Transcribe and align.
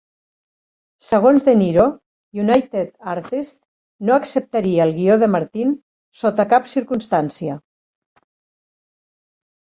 Segons 1.07 1.43
De 1.49 1.53
Niro, 1.59 1.83
United 2.43 2.89
Artists 3.11 3.59
no 4.09 4.17
acceptaria 4.23 4.87
el 4.89 4.95
guió 4.97 5.19
de 5.25 5.31
Martin 5.35 5.77
sota 6.23 6.49
cap 6.57 6.69
circumstància. 6.75 7.61